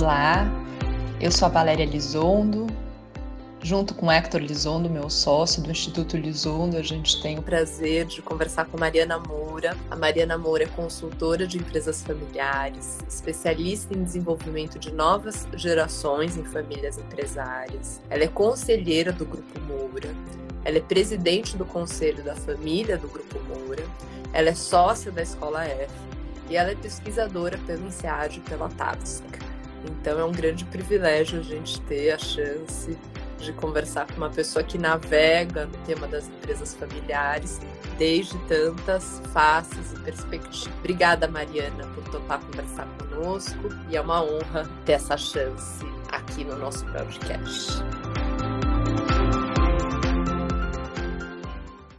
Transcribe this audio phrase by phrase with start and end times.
[0.00, 0.50] Olá,
[1.20, 2.66] eu sou a Valéria Lizondo.
[3.60, 8.22] Junto com Hector Lizondo, meu sócio do Instituto Lizondo, a gente tem o prazer de
[8.22, 9.76] conversar com Mariana Moura.
[9.90, 16.44] A Mariana Moura é consultora de empresas familiares, especialista em desenvolvimento de novas gerações em
[16.44, 18.00] famílias empresárias.
[18.08, 20.14] Ela é conselheira do Grupo Moura.
[20.64, 23.84] Ela é presidente do Conselho da Família do Grupo Moura.
[24.32, 25.92] Ela é sócia da Escola F
[26.48, 29.49] e ela é pesquisadora pelo INSEAD e pela TAPSIC.
[29.84, 32.96] Então é um grande privilégio a gente ter a chance
[33.38, 37.60] de conversar com uma pessoa que navega no tema das empresas familiares
[37.98, 40.68] desde tantas faces e perspectivas.
[40.78, 46.58] Obrigada, Mariana, por topar conversar conosco e é uma honra ter essa chance aqui no
[46.58, 47.82] nosso podcast.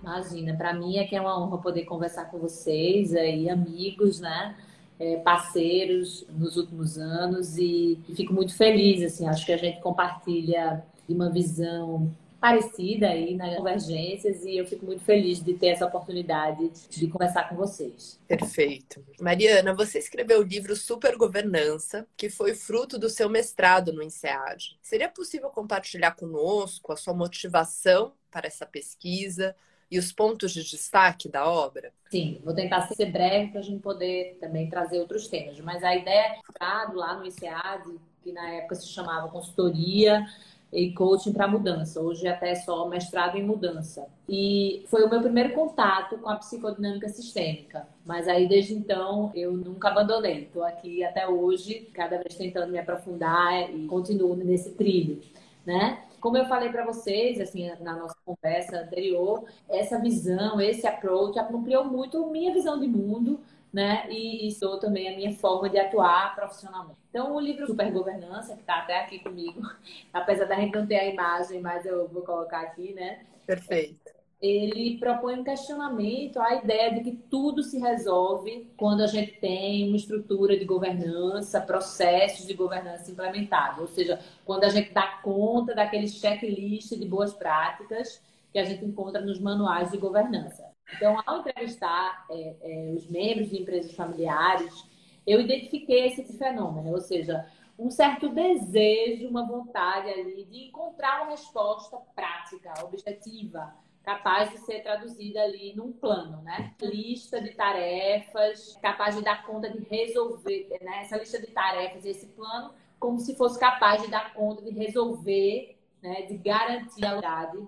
[0.02, 4.56] Imagina, para mim é que é uma honra poder conversar com vocês aí, amigos, né?
[5.02, 10.84] É, parceiros nos últimos anos e, fico muito feliz, assim, acho que a gente compartilha
[11.10, 16.72] uma visão parecida aí nas convergências e eu fico muito feliz de ter essa oportunidade
[16.90, 18.20] de conversar com vocês.
[18.28, 19.04] Perfeito.
[19.20, 24.78] Mariana, você escreveu o livro Super Governança, que foi fruto do seu mestrado no INSEAD.
[24.84, 29.56] Seria possível compartilhar conosco a sua motivação para essa pesquisa,
[29.92, 31.92] e os pontos de destaque da obra?
[32.10, 35.60] Sim, vou tentar ser breve para a gente poder também trazer outros temas.
[35.60, 40.26] Mas a ideia é lá no ICEAD, que na época se chamava consultoria
[40.72, 42.00] e coaching para mudança.
[42.00, 44.08] Hoje até é só mestrado em mudança.
[44.30, 47.86] E foi o meu primeiro contato com a psicodinâmica sistêmica.
[48.06, 50.44] Mas aí desde então eu nunca abandonei.
[50.44, 55.22] Estou aqui até hoje, cada vez tentando me aprofundar e continuo nesse trilho,
[55.66, 56.04] né?
[56.22, 61.84] Como eu falei para vocês, assim, na nossa conversa anterior, essa visão, esse approach ampliou
[61.84, 63.40] muito minha visão de mundo,
[63.74, 64.06] né?
[64.10, 67.00] E isso também a minha forma de atuar profissionalmente.
[67.10, 69.62] Então, o livro Super Governança, que está até aqui comigo,
[70.14, 73.26] apesar da gente não ter a imagem, mas eu vou colocar aqui, né?
[73.46, 74.11] Perfeito
[74.42, 79.88] ele propõe um questionamento à ideia de que tudo se resolve quando a gente tem
[79.88, 85.76] uma estrutura de governança, processos de governança implementados, ou seja, quando a gente dá conta
[85.76, 88.20] daquele checklist de boas práticas
[88.52, 90.66] que a gente encontra nos manuais de governança.
[90.96, 94.90] Então, ao entrevistar é, é, os membros de empresas familiares,
[95.26, 97.46] eu identifiquei esse fenômeno, ou seja,
[97.78, 104.82] um certo desejo, uma vontade ali de encontrar uma resposta prática, objetiva, capaz de ser
[104.82, 106.74] traduzida ali num plano, né?
[106.82, 111.02] Lista de tarefas, capaz de dar conta de resolver, né?
[111.02, 115.78] Essa lista de tarefas, esse plano, como se fosse capaz de dar conta de resolver,
[116.02, 116.24] né?
[116.24, 117.68] De garantir a unidade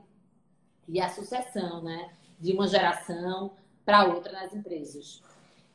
[0.88, 2.12] e a sucessão, né?
[2.40, 3.54] De uma geração
[3.86, 5.22] para outra nas empresas.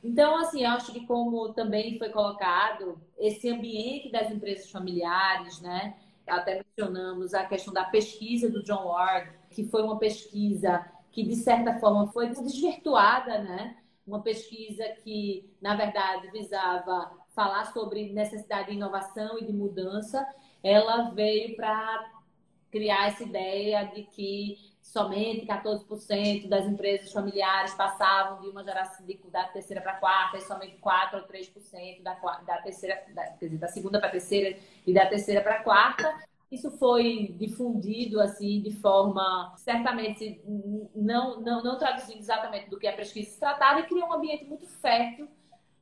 [0.03, 5.97] Então, assim, eu acho que como também foi colocado, esse ambiente das empresas familiares, né?
[6.27, 11.37] Até mencionamos a questão da pesquisa do John Ward, que foi uma pesquisa que, de
[11.37, 13.77] certa forma, foi desvirtuada, né?
[14.07, 20.27] Uma pesquisa que, na verdade, visava falar sobre necessidade de inovação e de mudança.
[20.63, 22.11] Ela veio para
[22.71, 29.45] criar essa ideia de que somente 14% das empresas familiares passavam de uma geração da
[29.45, 33.99] terceira para a quarta e somente 4 ou 3% da, da terceira, da, da segunda
[33.99, 36.15] para a terceira e da terceira para a quarta.
[36.51, 40.41] Isso foi difundido assim de forma certamente
[40.95, 44.47] não, não, não traduzindo exatamente do que a pesquisa se tratava e criou um ambiente
[44.47, 45.29] muito fértil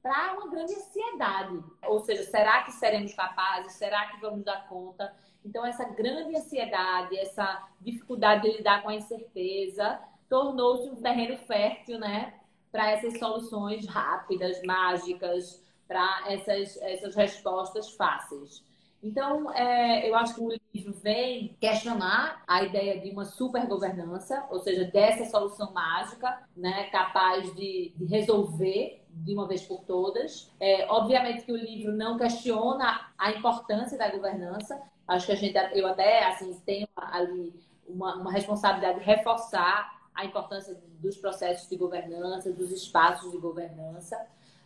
[0.03, 1.62] para uma grande ansiedade.
[1.84, 3.72] Ou seja, será que seremos capazes?
[3.72, 5.12] Será que vamos dar conta?
[5.44, 11.99] Então, essa grande ansiedade, essa dificuldade de lidar com a incerteza, tornou-se um terreno fértil,
[12.00, 12.34] né?
[12.72, 18.65] Para essas soluções rápidas, mágicas, para essas, essas respostas fáceis.
[19.02, 24.46] Então, é, eu acho que o livro vem questionar a ideia de uma super governança,
[24.50, 30.50] ou seja, dessa solução mágica, né, capaz de, de resolver de uma vez por todas.
[30.58, 34.81] É, obviamente que o livro não questiona a importância da governança.
[35.06, 37.54] Acho que a gente, eu até assim tenho ali
[37.87, 44.19] uma, uma responsabilidade de reforçar a importância dos processos de governança, dos espaços de governança,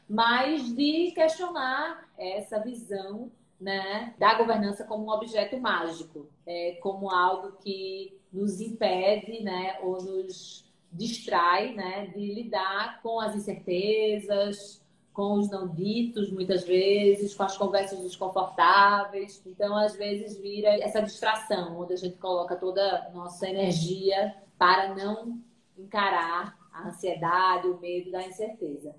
[0.09, 3.31] mas de questionar essa visão
[3.61, 10.03] né, da governança como um objeto mágico, é, como algo que nos impede né, ou
[10.03, 14.81] nos distrai né, de lidar com as incertezas,
[15.13, 19.43] com os não ditos, muitas vezes, com as conversas desconfortáveis.
[19.45, 24.95] Então, às vezes, vira essa distração, onde a gente coloca toda a nossa energia para
[24.95, 25.39] não
[25.77, 28.95] encarar a ansiedade, o medo da incerteza.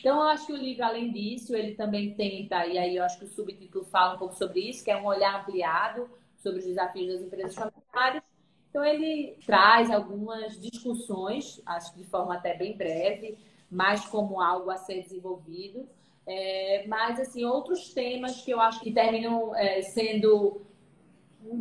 [0.00, 3.18] Então, eu acho que o livro, além disso, ele também tenta, e aí eu acho
[3.18, 6.08] que o subtítulo fala um pouco sobre isso, que é um olhar ampliado
[6.38, 8.22] sobre os desafios das empresas familiares.
[8.68, 13.38] Então, ele traz algumas discussões, acho que de forma até bem breve,
[13.70, 15.86] mais como algo a ser desenvolvido.
[16.26, 20.62] É, mas, assim, outros temas que eu acho que terminam é, sendo.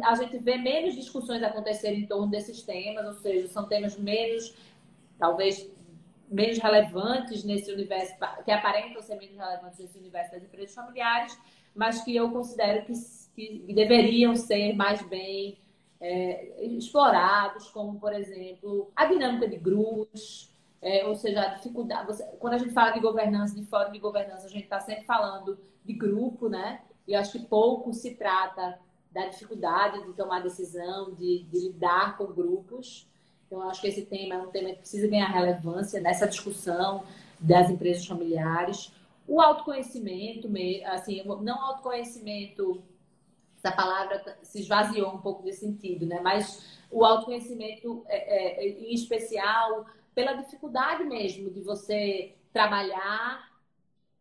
[0.04, 4.56] A gente vê menos discussões acontecerem em torno desses temas, ou seja, são temas menos,
[5.18, 5.68] talvez,
[6.32, 11.38] menos relevantes nesse universo, que aparentam ser menos relevantes nesse universo das empresas familiares,
[11.76, 12.94] mas que eu considero que,
[13.36, 15.60] que deveriam ser mais bem
[16.00, 20.52] é, explorados, como, por exemplo, a dinâmica de grupos,
[20.82, 22.08] é, ou seja, a dificuldade.
[22.08, 25.06] Você, quando a gente fala de governança, de fórum de governança, a gente está sempre
[25.06, 26.82] falando de grupo, né?
[27.08, 28.80] E acho que pouco se trata
[29.12, 33.08] da dificuldade de tomar decisão, de, de lidar com grupos.
[33.52, 37.04] Então, eu acho que esse tema é um tema que precisa ganhar relevância nessa discussão
[37.38, 38.94] das empresas familiares.
[39.28, 40.50] O autoconhecimento,
[40.86, 42.82] assim, não autoconhecimento,
[43.58, 46.22] essa palavra se esvaziou um pouco de sentido, né?
[46.22, 53.52] Mas o autoconhecimento, é, é, em especial, pela dificuldade mesmo de você trabalhar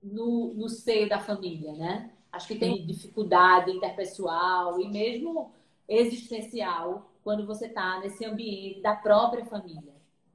[0.03, 2.11] no, no seio da família, né?
[2.33, 5.53] Acho que tem dificuldade interpessoal e mesmo
[5.89, 9.95] existencial quando você está nesse ambiente da própria família,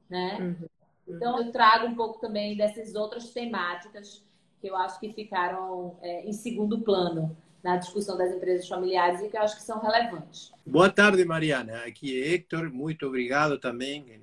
[0.10, 0.38] né?
[0.40, 0.68] Uhum.
[1.08, 4.24] Então eu trago um pouco também dessas outras temáticas
[4.60, 9.28] que eu acho que ficaram é, em segundo plano na discussão das empresas familiares e
[9.28, 10.52] que eu acho que são relevantes.
[10.66, 11.84] Boa tarde, Mariana.
[11.86, 12.72] Aqui é Héctor.
[12.72, 14.22] Muito obrigado também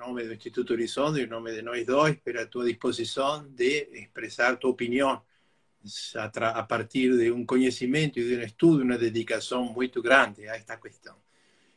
[0.00, 4.58] nome do Instituto Horizonte, en nombre de nós dois, pero a tu disposición de expresar
[4.58, 5.20] tu opinión
[6.14, 10.80] a, partir de un conocimiento y de un estudio, una dedicación muy grande a esta
[10.80, 11.16] cuestión.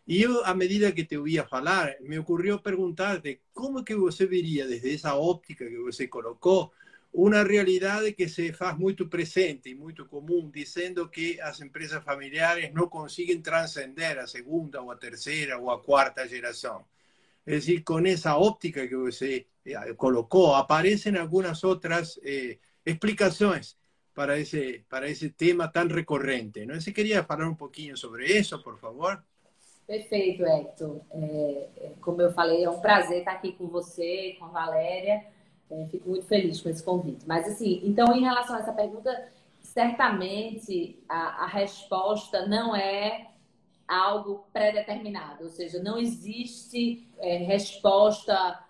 [0.05, 4.67] Y yo, a medida que te oía hablar, me ocurrió preguntarte cómo que você vería
[4.67, 6.73] desde esa óptica que você colocó
[7.13, 12.73] una realidad que se faz muy presente y muy común, diciendo que las empresas familiares
[12.73, 16.83] no consiguen trascender a segunda o a tercera o a cuarta generación.
[17.45, 23.77] Es decir, con esa óptica que se eh, colocó, aparecen algunas otras eh, explicaciones
[24.13, 26.65] para ese, para ese tema tan recorrente.
[26.65, 26.79] ¿no?
[26.81, 29.23] Se queria falar um pouquinho sobre isso, por favor?
[29.85, 31.01] Perfeito, Hector.
[31.11, 35.25] É, como eu falei, é um prazer estar aqui com você, com a Valéria.
[35.69, 37.25] É, fico muito feliz com esse convite.
[37.27, 39.27] Mas, assim, então, em relação a essa pergunta,
[39.61, 43.27] certamente a, a resposta não é
[43.87, 48.63] algo pré-determinado, ou seja, não existe é, resposta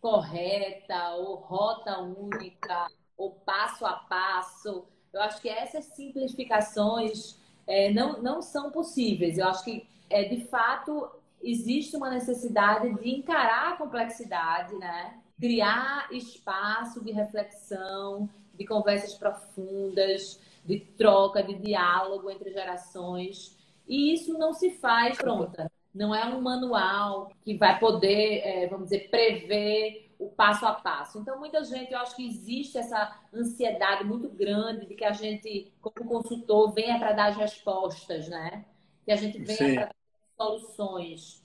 [0.00, 4.84] correta ou rota única ou passo a passo.
[5.12, 9.38] Eu acho que essas simplificações é, não, não são possíveis.
[9.38, 11.10] Eu acho que, é, de fato,
[11.42, 15.18] existe uma necessidade de encarar a complexidade, né?
[15.38, 23.56] criar espaço de reflexão, de conversas profundas, de troca, de diálogo entre gerações
[23.86, 25.70] e isso não se faz pronta.
[25.94, 31.18] Não é um manual que vai poder, é, vamos dizer, prever o passo a passo.
[31.18, 35.72] Então, muita gente, eu acho que existe essa ansiedade muito grande de que a gente,
[35.80, 38.64] como consultor, venha para dar as respostas, né?
[39.04, 39.90] Que a gente venha para
[40.42, 41.42] soluções.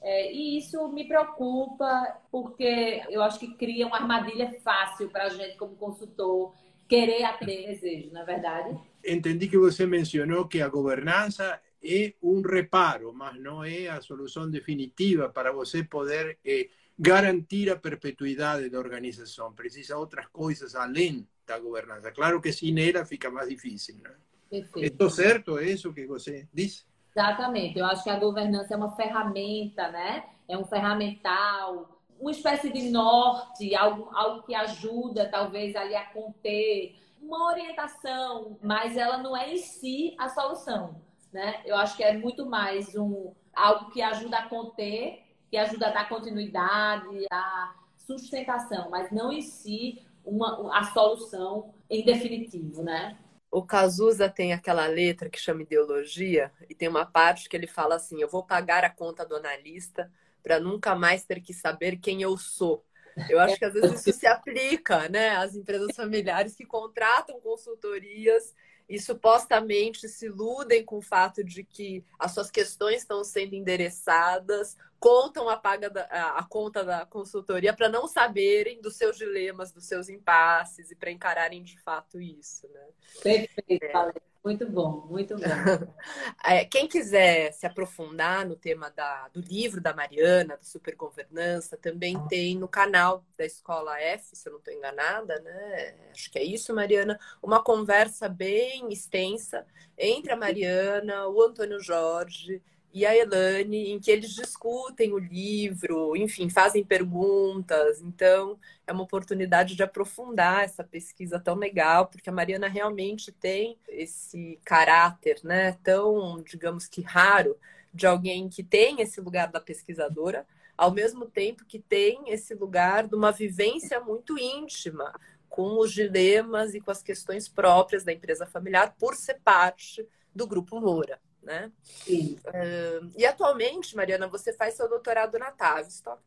[0.00, 5.28] É, e isso me preocupa, porque eu acho que cria uma armadilha fácil para a
[5.28, 6.54] gente, como consultor,
[6.88, 8.78] querer atender desejo, na é verdade.
[9.04, 14.50] Entendi que você mencionou que a governança es un reparo, mas no es a solución
[14.50, 19.54] definitiva para você poder eh, garantir a perpetuidad de la organización.
[19.54, 22.12] Precisa otras cosas além da gobernanza.
[22.12, 23.96] Claro que sin ela fica más difícil.
[24.02, 24.60] Né?
[24.76, 25.58] Estou certo?
[25.58, 26.87] É isso que você disse?
[27.18, 27.78] Exatamente.
[27.78, 30.24] Eu acho que a governança é uma ferramenta, né?
[30.46, 31.88] É um ferramental,
[32.20, 38.96] uma espécie de norte, algo, algo que ajuda, talvez, ali a conter uma orientação, mas
[38.96, 40.94] ela não é em si a solução
[41.32, 41.60] né?
[41.64, 45.92] Eu acho que é muito mais um algo que ajuda a conter, que ajuda a
[45.92, 53.16] dar continuidade, a sustentação, mas não em si uma, a solução em definitivo, né?
[53.50, 57.96] O Cazuza tem aquela letra que chama ideologia e tem uma parte que ele fala
[57.96, 60.10] assim: eu vou pagar a conta do analista
[60.42, 62.84] para nunca mais ter que saber quem eu sou.
[63.28, 65.30] Eu acho que às vezes isso se aplica, né?
[65.30, 68.54] Às empresas familiares que contratam consultorias
[68.88, 74.76] e supostamente se iludem com o fato de que as suas questões estão sendo endereçadas,
[74.98, 79.84] contam a, paga da, a, conta da consultoria para não saberem dos seus dilemas, dos
[79.86, 82.66] seus impasses e para encararem de fato isso.
[82.68, 82.86] Né?
[83.22, 84.12] Perfeito, é.
[84.48, 85.42] Muito bom, muito bom.
[86.42, 92.18] É, quem quiser se aprofundar no tema da, do livro da Mariana, da supergovernança, também
[92.28, 95.94] tem no canal da Escola F, se eu não estou enganada, né?
[96.10, 97.20] Acho que é isso, Mariana.
[97.42, 99.66] Uma conversa bem extensa
[99.98, 102.62] entre a Mariana, o Antônio Jorge
[102.92, 108.00] e a Elane, em que eles discutem o livro, enfim, fazem perguntas.
[108.00, 113.78] Então, é uma oportunidade de aprofundar essa pesquisa tão legal, porque a Mariana realmente tem
[113.88, 117.58] esse caráter, né, tão, digamos que raro,
[117.92, 123.06] de alguém que tem esse lugar da pesquisadora, ao mesmo tempo que tem esse lugar
[123.06, 125.12] de uma vivência muito íntima
[125.48, 130.46] com os dilemas e com as questões próprias da empresa familiar por ser parte do
[130.46, 131.72] grupo Moura né?
[132.06, 136.22] Uh, e atualmente, Mariana, você faz seu doutorado na Tavistock.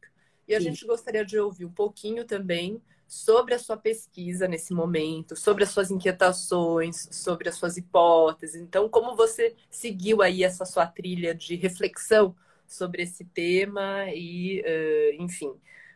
[0.47, 0.65] E a Sim.
[0.65, 5.69] gente gostaria de ouvir um pouquinho também sobre a sua pesquisa nesse momento, sobre as
[5.69, 8.59] suas inquietações, sobre as suas hipóteses.
[8.59, 12.35] Então, como você seguiu aí essa sua trilha de reflexão
[12.65, 15.53] sobre esse tema e, uh, enfim,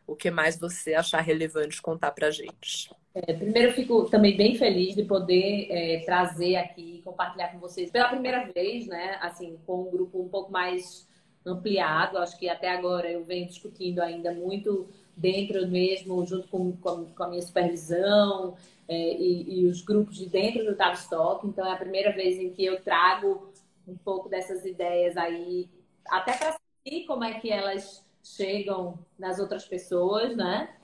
[0.08, 2.90] o que mais você achar relevante contar para a gente.
[3.14, 8.10] É, primeiro, fico também bem feliz de poder é, trazer aqui, compartilhar com vocês pela
[8.10, 9.18] primeira vez, né?
[9.22, 11.08] Assim, com um grupo um pouco mais
[11.46, 12.18] ampliado.
[12.18, 17.24] Acho que até agora eu venho discutindo ainda muito dentro mesmo, junto com, com, com
[17.24, 18.56] a minha supervisão
[18.88, 21.48] é, e, e, os grupos de dentro do Tavistock.
[21.48, 23.50] Então, é a primeira vez em que eu trago
[23.88, 25.70] um pouco dessas ideias aí,
[26.08, 30.76] até para sentir como é que elas chegam nas outras pessoas, né?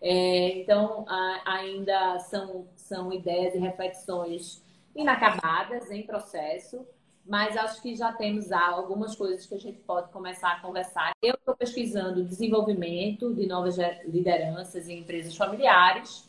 [0.00, 4.62] É, então, a, ainda são, são ideias e reflexões
[4.94, 6.84] inacabadas, em processo,
[7.24, 11.12] mas acho que já temos algumas coisas que a gente pode começar a conversar.
[11.22, 13.76] Eu estou pesquisando desenvolvimento de novas
[14.06, 16.28] lideranças em empresas familiares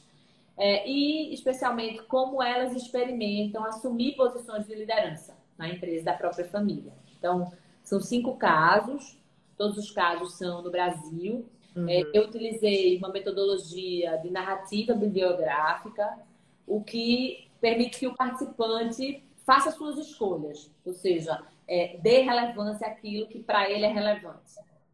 [0.58, 6.94] é, e, especialmente, como elas experimentam assumir posições de liderança na empresa da própria família.
[7.18, 7.52] Então,
[7.84, 9.19] são cinco casos,
[9.60, 11.90] todos os casos são no Brasil, uhum.
[11.90, 16.18] É, eu utilizei uma metodologia de narrativa bibliográfica,
[16.66, 23.28] o que permite que o participante faça suas escolhas, ou seja, é, dê relevância àquilo
[23.28, 24.54] que para ele é relevante,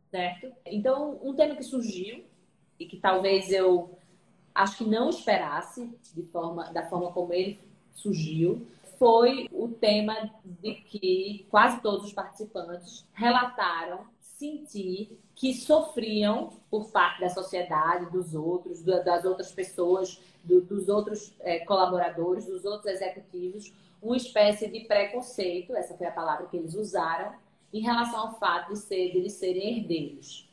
[0.09, 0.51] certo?
[0.65, 2.25] Então, um tema que surgiu
[2.79, 3.95] e que talvez eu
[4.53, 7.59] acho que não esperasse de forma, da forma como ele
[7.93, 8.65] surgiu,
[8.97, 17.21] foi o tema de que quase todos os participantes relataram sentir que sofriam por parte
[17.21, 24.17] da sociedade, dos outros, das outras pessoas, dos outros é, colaboradores, dos outros executivos, uma
[24.17, 27.33] espécie de preconceito, essa foi a palavra que eles usaram,
[27.73, 30.49] em relação ao fato de, ser, de eles serem herdeiros.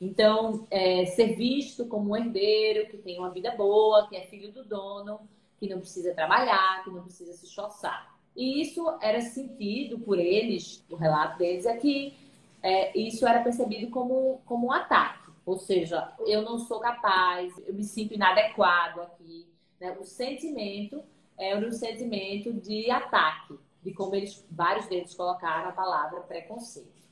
[0.00, 4.52] Então, é, ser visto como um herdeiro, que tem uma vida boa, que é filho
[4.52, 5.20] do dono,
[5.58, 8.12] que não precisa trabalhar, que não precisa se esforçar.
[8.36, 12.14] E isso era sentido por eles, o relato deles é que
[12.62, 15.30] é, isso era percebido como, como um ataque.
[15.44, 19.48] Ou seja, eu não sou capaz, eu me sinto inadequado aqui.
[19.80, 19.96] Né?
[20.00, 21.02] O sentimento
[21.36, 27.02] é um sentimento de ataque, de como eles, vários deles colocaram a palavra preconceito.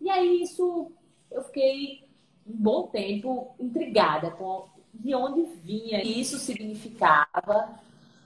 [0.00, 0.90] E aí isso,
[1.30, 2.08] eu fiquei
[2.46, 7.78] um bom tempo intrigada com de onde vinha isso significava.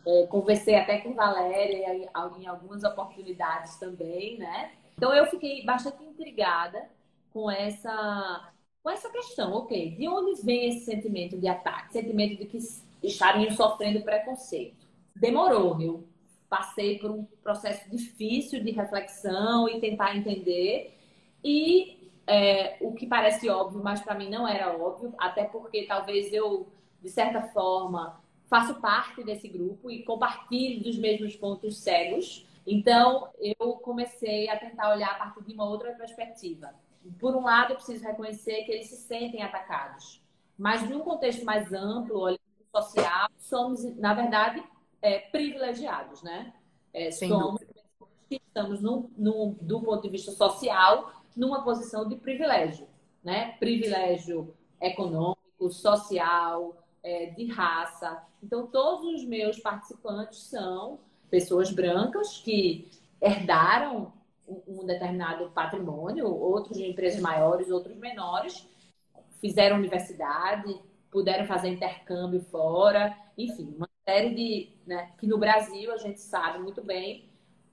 [0.07, 4.73] É, conversei até com Valéria em algumas oportunidades também, né?
[5.00, 6.87] Então eu fiquei bastante intrigada
[7.33, 8.52] com essa
[8.83, 9.92] com essa questão, ok?
[9.97, 12.59] De onde vem esse sentimento de ataque, sentimento de que
[13.02, 14.87] estariam sofrendo preconceito?
[15.16, 16.07] Demorou, viu?
[16.50, 20.95] Passei por um processo difícil de reflexão e tentar entender
[21.42, 26.30] e é, o que parece óbvio, mas para mim não era óbvio, até porque talvez
[26.30, 26.69] eu
[27.02, 33.75] de certa forma faço parte desse grupo e compartilho dos mesmos pontos cegos então, eu
[33.77, 36.73] comecei a tentar olhar a partir de uma outra perspectiva.
[37.19, 40.23] Por um lado, eu preciso reconhecer que eles se sentem atacados,
[40.57, 44.62] mas num contexto mais amplo, olhando social, somos, na verdade,
[45.03, 46.53] é, privilegiados, né?
[46.93, 47.61] É, somos
[48.31, 52.87] estamos, no, no, do ponto de vista social, numa posição de privilégio,
[53.25, 53.57] né?
[53.59, 58.23] Privilégio econômico, social, é, de raça.
[58.43, 64.12] Então, todos os meus participantes são pessoas brancas que herdaram
[64.66, 68.66] um determinado patrimônio, outros de empresas maiores, outros menores,
[69.40, 70.76] fizeram universidade,
[71.10, 74.68] puderam fazer intercâmbio fora, enfim, uma série de.
[74.87, 77.28] Né, que no Brasil a gente sabe muito bem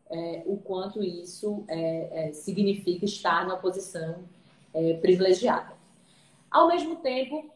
[0.10, 4.24] é, o quanto isso é, é, significa estar numa posição
[4.74, 5.76] é, privilegiada.
[6.50, 7.52] Ao mesmo tempo,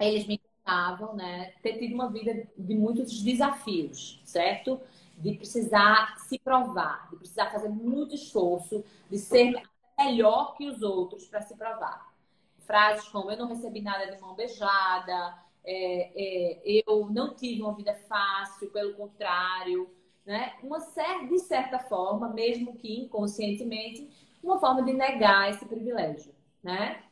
[0.00, 4.80] eles me contavam né, ter tido uma vida de muitos desafios, certo?
[5.18, 9.62] De precisar se provar, de precisar fazer muito esforço, de ser
[9.98, 12.12] melhor que os outros para se provar.
[12.60, 15.34] Frases como eu não recebi nada de mão beijada,
[15.64, 19.90] é, é, eu não tive uma vida fácil, pelo contrário,
[20.24, 20.54] né?
[20.62, 24.08] Uma de certa forma, mesmo que inconscientemente,
[24.42, 27.02] uma forma de negar esse privilégio, né?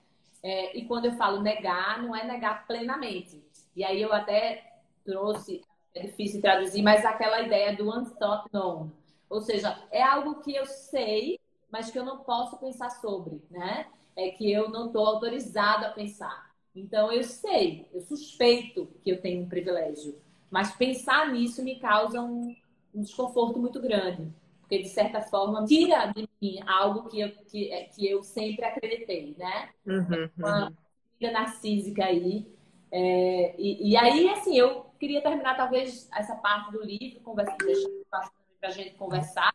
[0.42, 3.42] É, e quando eu falo negar, não é negar plenamente.
[3.74, 5.62] E aí eu até trouxe
[5.96, 8.90] é difícil traduzir, mas aquela ideia do unthought known.
[9.28, 11.38] Ou seja, é algo que eu sei,
[11.70, 13.86] mas que eu não posso pensar sobre, né?
[14.14, 16.50] É que eu não estou autorizado a pensar.
[16.74, 20.14] Então, eu sei, eu suspeito que eu tenho um privilégio,
[20.50, 22.54] mas pensar nisso me causa um,
[22.94, 24.28] um desconforto muito grande,
[24.60, 28.64] porque, de certa forma, tira de mim algo que eu, que, é, que eu sempre
[28.64, 29.70] acreditei, né?
[29.86, 30.72] Uhum, Uma
[31.18, 32.46] vida narcísica aí.
[32.90, 38.30] É, e, e aí, assim, eu queria terminar talvez essa parte do livro, conversando, para
[38.62, 39.54] a gente conversar,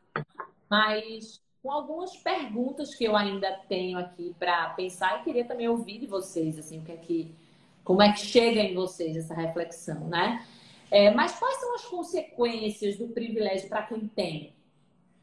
[0.69, 5.99] mas com algumas perguntas que eu ainda tenho aqui para pensar e queria também ouvir
[5.99, 7.35] de vocês, assim, o que é que,
[7.83, 10.45] como é que chega em vocês essa reflexão, né?
[10.89, 14.53] É, mas quais são as consequências do privilégio para quem tem?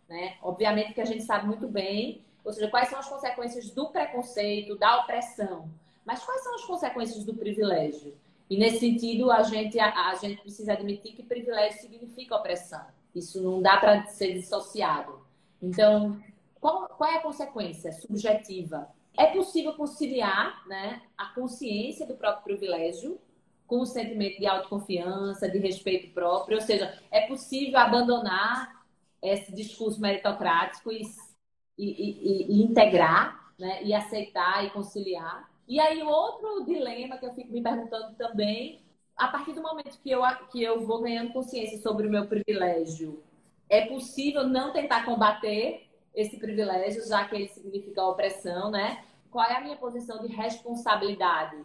[0.08, 0.36] Né?
[0.40, 4.76] Obviamente que a gente sabe muito bem, ou seja, quais são as consequências do preconceito,
[4.76, 5.68] da opressão,
[6.06, 8.14] mas quais são as consequências do privilégio?
[8.50, 12.84] E nesse sentido, a gente, a, a gente precisa admitir que privilégio significa opressão.
[13.14, 15.20] Isso não dá para ser dissociado.
[15.60, 16.18] Então,
[16.60, 18.88] qual, qual, é a consequência subjetiva?
[19.16, 23.18] É possível conciliar né, a consciência do próprio privilégio
[23.66, 28.82] com o sentimento de autoconfiança, de respeito próprio, ou seja, é possível abandonar
[29.20, 31.02] esse discurso meritocrático e,
[31.76, 37.34] e, e, e integrar, né, e aceitar e conciliar e aí, outro dilema que eu
[37.34, 38.80] fico me perguntando também,
[39.14, 43.22] a partir do momento que eu, que eu vou ganhando consciência sobre o meu privilégio,
[43.68, 49.04] é possível não tentar combater esse privilégio, já que ele significa opressão, né?
[49.30, 51.62] Qual é a minha posição de responsabilidade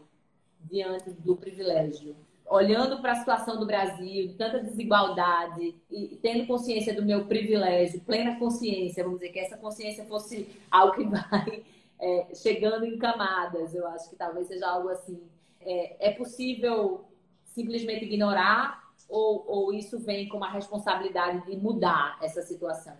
[0.59, 2.13] diante do privilégio?
[2.45, 8.01] Olhando para a situação do Brasil, de tanta desigualdade, e tendo consciência do meu privilégio,
[8.01, 11.63] plena consciência, vamos dizer, que essa consciência fosse algo que vai
[11.99, 13.73] é, chegando em camadas.
[13.73, 15.21] Eu acho que talvez seja algo assim.
[15.61, 17.05] É, é possível
[17.45, 22.97] simplesmente ignorar ou, ou, isso vem com uma responsabilidade de mudar essa situação,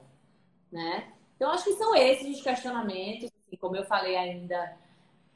[0.72, 1.12] né?
[1.36, 3.30] Então acho que são esses os questionamentos.
[3.48, 4.78] Assim, como eu falei ainda,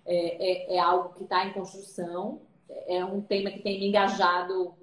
[0.06, 2.42] é, é, é algo que está em construção.
[2.86, 4.76] É um tema que tem me engajado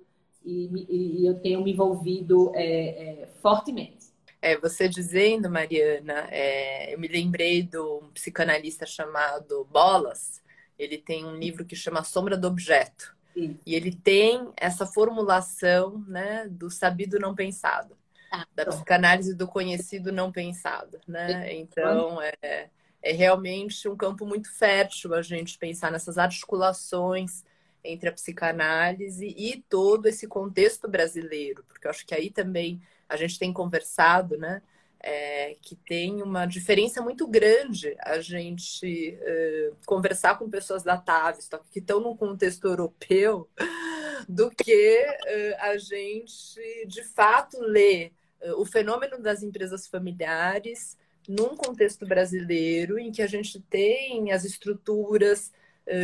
[0.44, 4.03] e, e eu tenho me envolvido é, é, fortemente.
[4.44, 10.42] É, você dizendo, Mariana, é, eu me lembrei de um psicanalista chamado Bolas.
[10.78, 13.16] Ele tem um livro que chama Sombra do Objeto.
[13.33, 13.59] Sim.
[13.64, 17.96] E ele tem essa formulação né, do sabido não pensado,
[18.30, 21.00] ah, da psicanálise do conhecido não pensado.
[21.09, 21.54] Né?
[21.54, 22.68] Então, é,
[23.00, 27.42] é realmente um campo muito fértil a gente pensar nessas articulações
[27.83, 33.16] entre a psicanálise e todo esse contexto brasileiro, porque eu acho que aí também a
[33.16, 34.62] gente tem conversado, né?
[35.06, 41.68] É, que tem uma diferença muito grande a gente uh, conversar com pessoas da Tavistock
[41.70, 43.46] que estão num contexto europeu
[44.26, 50.96] do que uh, a gente de fato ler uh, o fenômeno das empresas familiares
[51.28, 55.52] num contexto brasileiro em que a gente tem as estruturas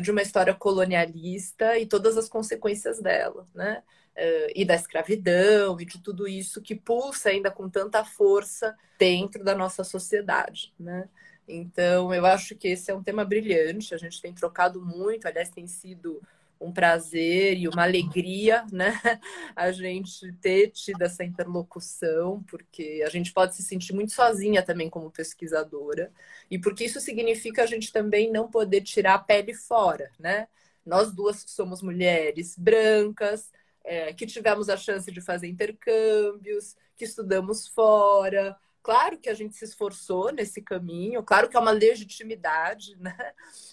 [0.03, 3.83] de uma história colonialista e todas as consequências dela, né?
[4.17, 9.43] Uh, e da escravidão e de tudo isso que pulsa ainda com tanta força dentro
[9.45, 11.09] da nossa sociedade, né?
[11.49, 15.51] Então, eu acho que esse é um tema brilhante, a gente tem trocado muito, aliás,
[15.51, 16.23] tem sido
[16.61, 18.93] um prazer e uma alegria, né?
[19.57, 24.91] A gente ter tido essa interlocução, porque a gente pode se sentir muito sozinha também
[24.91, 26.13] como pesquisadora,
[26.51, 30.47] e porque isso significa a gente também não poder tirar a pele fora, né?
[30.85, 33.51] Nós duas somos mulheres brancas,
[33.85, 38.57] é, que tivemos a chance de fazer intercâmbios, que estudamos fora.
[38.83, 43.17] Claro que a gente se esforçou nesse caminho, claro que é uma legitimidade, né?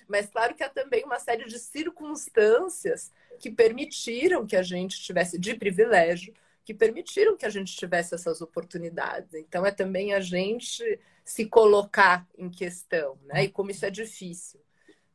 [0.07, 5.39] Mas claro que há também uma série de circunstâncias que permitiram que a gente tivesse
[5.39, 6.33] de privilégio,
[6.65, 9.33] que permitiram que a gente tivesse essas oportunidades.
[9.33, 13.45] Então é também a gente se colocar em questão, né?
[13.45, 14.59] E como isso é difícil.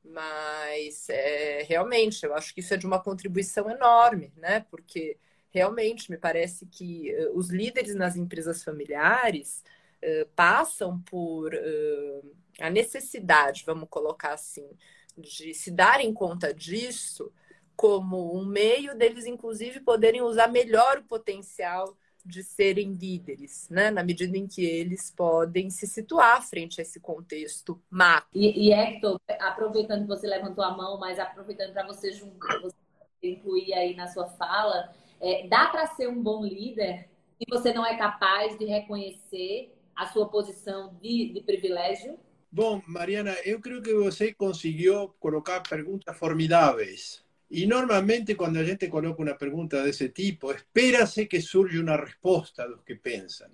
[0.04, 4.66] Mas é, realmente, eu acho que isso é de uma contribuição enorme, né?
[4.70, 5.16] Porque
[5.50, 9.62] realmente me parece que uh, os líderes nas empresas familiares
[10.02, 14.68] uh, passam por uh, a necessidade, vamos colocar assim,
[15.16, 17.32] de se darem conta disso
[17.76, 23.90] como um meio deles, inclusive, poderem usar melhor o potencial de serem líderes, né?
[23.90, 28.28] na medida em que eles podem se situar frente a esse contexto macro.
[28.34, 32.76] E, e Hector, aproveitando que você levantou a mão, mas aproveitando para você, você
[33.22, 37.08] incluir aí na sua fala, é, dá para ser um bom líder
[37.38, 42.18] se você não é capaz de reconhecer a sua posição de, de privilégio?
[42.50, 47.24] Bom, Mariana, eu creio que você conseguiu colocar perguntas formidáveis.
[47.54, 52.66] E normalmente quando a gente coloca uma pergunta desse tipo, espera-se que surja uma resposta
[52.66, 53.50] dos que pensam.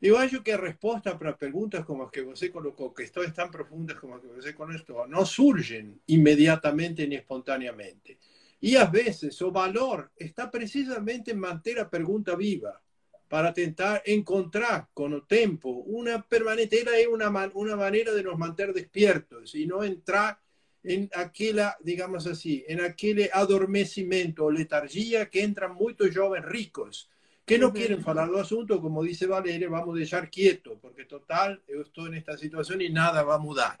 [0.00, 3.50] Eu acho que a resposta para perguntas como as que você colocou, que estão tão
[3.50, 8.16] profundas como as que você colocou, não surgem imediatamente nem espontaneamente.
[8.62, 12.80] E às vezes o valor está precisamente em manter a pergunta viva
[13.28, 18.72] para tentar encontrar con el tiempo una permanente, es una, una manera de nos mantener
[18.72, 20.38] despiertos y no entrar
[20.86, 27.10] en aquella, digamos así, en aquel adormecimiento o letargia que entran muchos jóvenes ricos
[27.44, 31.60] que no quieren hablar del asunto, como dice Valeria, vamos a dejar quieto, porque total,
[31.68, 33.76] yo estoy en esta situación y nada va a mudar.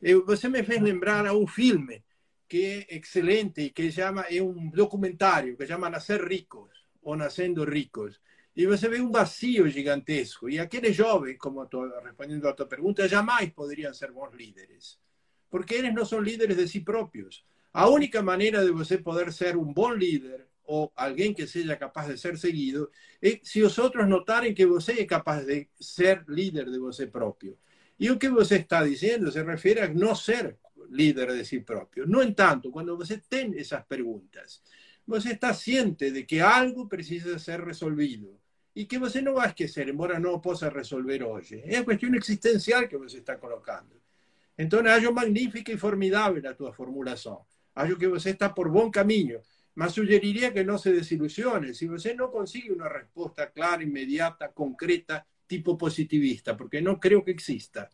[0.00, 2.02] Você me fez lembrar a un filme
[2.48, 6.70] que es excelente y que llama, es un documentario que llama Nacer Ricos
[7.02, 8.20] o Naciendo Ricos.
[8.54, 10.48] E você vê um vazio gigantesco.
[10.48, 14.98] E aqueles jovens, como estou respondendo a tua pergunta, jamais poderiam ser bons líderes.
[15.52, 17.44] Porque eles não são líderes de si próprios.
[17.72, 22.08] A única maneira de você poder ser um bom líder ou alguém que seja capaz
[22.08, 26.70] de ser seguido é se os outros notarem que você é capaz de ser líder
[26.70, 27.58] de você próprio.
[28.00, 30.56] E o que você está dizendo se refere a não ser
[30.90, 32.06] líder de si próprio.
[32.06, 34.62] No entanto, quando você tem essas perguntas,
[35.06, 38.40] você está ciente de que algo precisa ser resolvido
[38.74, 41.42] y que você no va a esquecer, embora no possa resolver hoy.
[41.42, 44.01] Es una cuestión existencial que você está colocando.
[44.56, 47.38] Entonces, acho magnífica y formidable a tua formulación.
[47.74, 49.40] Acho que você está por buen camino.
[49.74, 55.26] Mas sugeriría que no se desilusione si você no consigue una respuesta clara, inmediata, concreta,
[55.46, 57.88] tipo positivista, porque no creo que exista.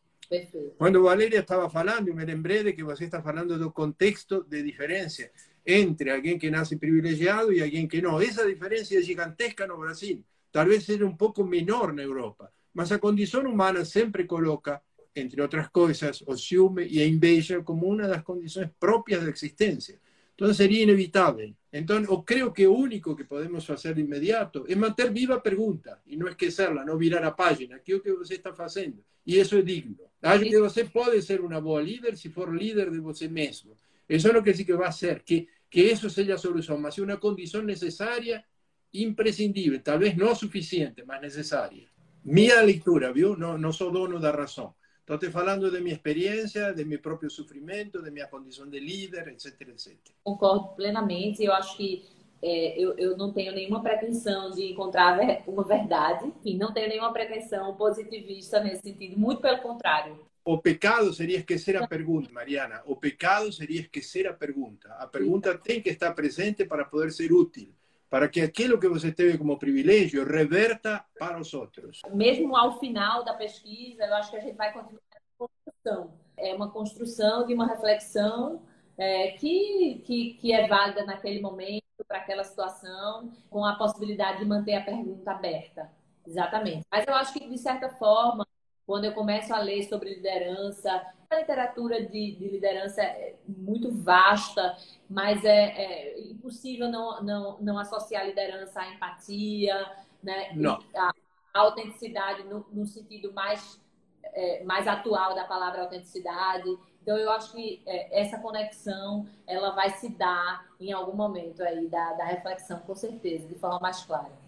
[0.76, 4.62] Cuando Valeria estaba hablando, me lembré de que você está hablando de un contexto de
[4.62, 5.30] diferencia
[5.64, 8.20] entre alguien que nace privilegiado y alguien que no.
[8.20, 10.24] Esa diferencia es gigantesca en Brasil.
[10.50, 14.82] Tal vez era un poco menor en Europa, mas a condición humana siempre coloca,
[15.20, 19.26] entre otras cosas, o ciúme y a inveja como una de las condiciones propias de
[19.26, 19.98] la existencia.
[20.30, 21.54] Entonces sería inevitable.
[21.72, 25.42] Entonces, o creo que lo único que podemos hacer de inmediato es mantener viva a
[25.42, 29.02] pregunta y no esquecerla, no virar a página, que es lo que usted está haciendo.
[29.24, 30.04] Y eso es digno.
[30.22, 33.74] Acho que usted puede ser una boa líder si for líder de usted mismo.
[34.08, 36.80] Eso es lo que sí que va a hacer, que, que eso sea la solución,
[36.80, 38.46] más una condición necesaria
[38.92, 41.88] imprescindível, talvez não suficiente, mas necessária.
[42.24, 43.36] Minha leitura, viu?
[43.36, 44.74] Não, não sou dono da razão.
[45.08, 49.28] Estou te falando de minha experiência, de meu próprio sofrimento, de minha condição de líder,
[49.28, 49.96] etc, etc.
[50.22, 51.42] Concordo plenamente.
[51.42, 52.04] Eu acho que
[52.42, 56.26] é, eu, eu não tenho nenhuma pretensão de encontrar uma verdade.
[56.26, 59.18] Enfim, não tenho nenhuma pretensão positivista nesse sentido.
[59.18, 60.20] Muito pelo contrário.
[60.44, 62.82] O pecado seria esquecer a pergunta, Mariana.
[62.84, 64.90] O pecado seria esquecer a pergunta.
[64.98, 67.72] A pergunta tem que estar presente para poder ser útil
[68.10, 72.00] para que aquilo que você teve como privilégio reverta para os outros.
[72.12, 76.14] Mesmo ao final da pesquisa, eu acho que a gente vai continuar a construção.
[76.36, 78.62] É uma construção de uma reflexão
[78.96, 84.44] é, que, que, que é válida naquele momento, para aquela situação, com a possibilidade de
[84.44, 85.90] manter a pergunta aberta.
[86.26, 86.86] Exatamente.
[86.90, 88.46] Mas eu acho que, de certa forma,
[88.88, 90.90] quando eu começo a ler sobre liderança,
[91.28, 94.74] a literatura de, de liderança é muito vasta,
[95.10, 99.74] mas é, é, impossível não, não, não associar liderança à empatia,
[100.22, 100.56] né?
[100.96, 101.12] A,
[101.52, 103.78] a autenticidade no, no, sentido mais,
[104.22, 106.74] é, mais atual da palavra autenticidade.
[107.02, 111.88] Então, eu acho que é, essa conexão ela vai se dar em algum momento aí
[111.88, 114.47] da, da reflexão, com certeza, de forma mais clara.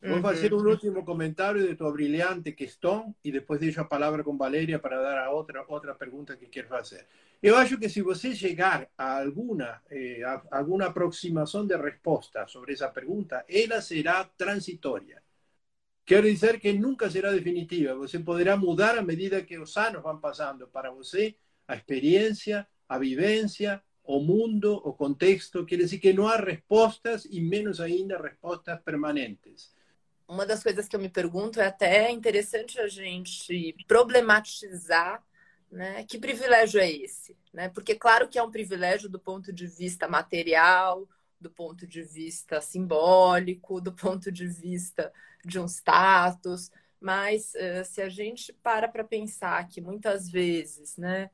[0.00, 4.22] Vamos a hacer un último comentario de tu brillante questão y después de a palabra
[4.22, 7.06] con Valeria para dar a otra otra pregunta que quieres hacer.
[7.42, 12.74] Yo acho que si você llegar a alguna, eh, a alguna aproximación de respuesta sobre
[12.74, 15.20] esa pregunta, ella será transitoria.
[16.04, 17.94] Quiero decir que nunca será definitiva.
[17.94, 20.68] Você podrá mudar a medida que los años van pasando.
[20.68, 26.40] Para você, a experiencia, a vivencia, o mundo, o contexto, quiere decir que no hay
[26.40, 29.74] respuestas y menos ainda respuestas permanentes.
[30.28, 35.24] Uma das coisas que eu me pergunto é até interessante a gente problematizar
[35.70, 37.36] né, que privilégio é esse.
[37.52, 37.68] Né?
[37.68, 41.08] Porque, claro que é um privilégio do ponto de vista material,
[41.40, 45.12] do ponto de vista simbólico, do ponto de vista
[45.44, 51.30] de um status, mas uh, se a gente para para pensar que muitas vezes, né,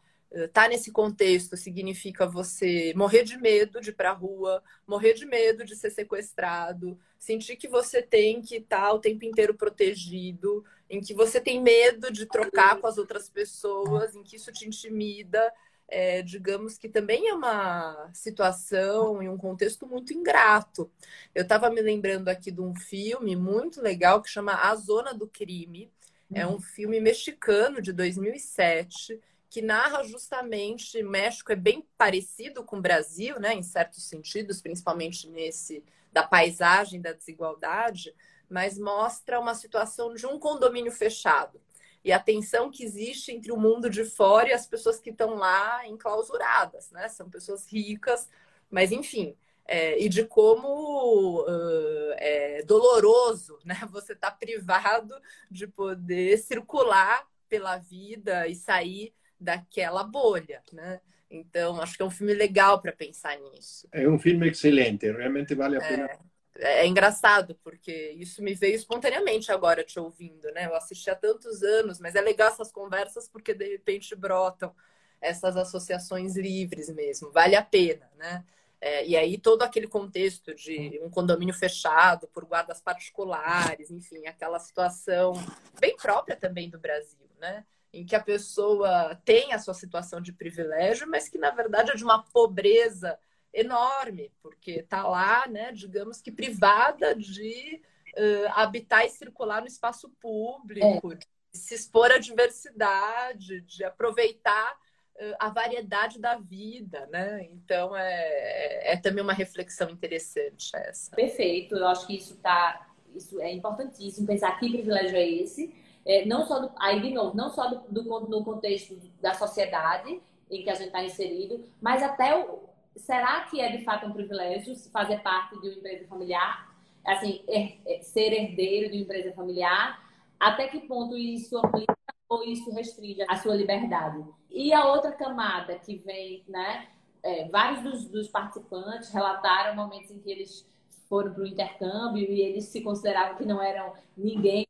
[0.53, 5.25] Tá nesse contexto significa você morrer de medo de ir para a rua, morrer de
[5.25, 10.65] medo de ser sequestrado, sentir que você tem que estar tá o tempo inteiro protegido,
[10.91, 14.67] em que você tem medo de trocar com as outras pessoas, em que isso te
[14.67, 15.53] intimida.
[15.87, 20.91] É, digamos que também é uma situação e um contexto muito ingrato.
[21.33, 25.29] Eu estava me lembrando aqui de um filme muito legal que chama A Zona do
[25.29, 25.93] Crime.
[26.33, 29.21] É um filme mexicano de 2007
[29.55, 35.29] que narra justamente México é bem parecido com o Brasil, né, em certos sentidos, principalmente
[35.29, 38.13] nesse da paisagem da desigualdade,
[38.51, 41.61] mas mostra uma situação de um condomínio fechado
[42.03, 45.37] e a tensão que existe entre o mundo de fora e as pessoas que estão
[45.37, 47.09] lá enclausuradas, né?
[47.09, 48.29] São pessoas ricas,
[48.69, 49.37] mas enfim,
[49.67, 53.81] é, e de como uh, é doloroso, né?
[53.93, 55.15] Você está privado
[55.49, 61.01] de poder circular pela vida e sair daquela bolha, né?
[61.31, 63.89] Então, acho que é um filme legal para pensar nisso.
[63.93, 66.11] É um filme excelente, realmente vale a é, pena.
[66.57, 70.67] É, é, engraçado, porque isso me veio espontaneamente agora te ouvindo, né?
[70.67, 74.75] Eu assisti há tantos anos, mas é legal essas conversas porque de repente brotam
[75.21, 77.31] essas associações livres mesmo.
[77.33, 78.45] Vale a pena, né?
[78.81, 84.59] É, e aí todo aquele contexto de um condomínio fechado por guardas particulares, enfim, aquela
[84.59, 85.33] situação
[85.81, 87.65] bem própria também do Brasil, né?
[87.95, 91.95] Em que a pessoa tem a sua situação de privilégio, mas que na verdade é
[91.95, 93.19] de uma pobreza
[93.53, 97.81] enorme, porque está lá, né, digamos que privada de
[98.17, 101.17] uh, habitar e circular no espaço público, é.
[101.17, 107.47] de se expor à diversidade, de aproveitar uh, a variedade da vida, né?
[107.53, 111.15] Então é, é, é, também uma reflexão interessante essa.
[111.15, 116.25] Perfeito, eu acho que isso tá, isso é importantíssimo pensar que privilégio é esse é,
[116.25, 120.63] não só do, aí de novo, não só do, do, no contexto da sociedade em
[120.63, 122.61] que a gente está inserido, mas até o,
[122.97, 126.75] será que é de fato um privilégio fazer parte de uma empresa familiar,
[127.07, 130.03] assim, er, er, ser herdeiro de uma empresa familiar?
[130.39, 131.95] Até que ponto isso aplica
[132.29, 134.25] ou isso restringe a sua liberdade?
[134.51, 136.89] E a outra camada que vem, né?
[137.23, 140.69] É, vários dos, dos participantes relataram momentos em que eles
[141.09, 144.67] foram para o intercâmbio e eles se consideravam que não eram ninguém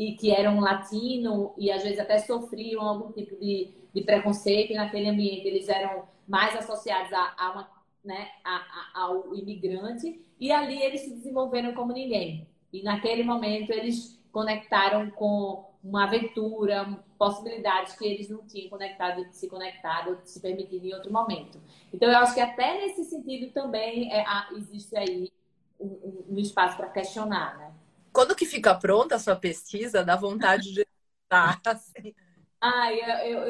[0.00, 4.74] e que eram latino e às vezes até sofriam algum tipo de, de preconceito e
[4.74, 7.70] naquele ambiente eles eram mais associados a, a uma,
[8.02, 13.72] né, a, a, ao imigrante e ali eles se desenvolveram como ninguém e naquele momento
[13.72, 20.86] eles conectaram com uma aventura, possibilidades que eles não tinham conectado, se conectado, se permitido
[20.86, 21.60] em outro momento.
[21.92, 25.30] Então eu acho que até nesse sentido também é, existe aí
[25.78, 27.74] um, um, espaço para questionar, né?
[28.12, 30.86] Quando que fica pronta a sua pesquisa, dá vontade de
[31.24, 32.14] estar assim.
[32.60, 33.00] Ai,